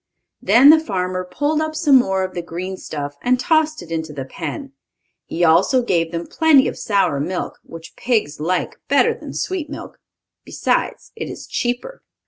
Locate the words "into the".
3.91-4.25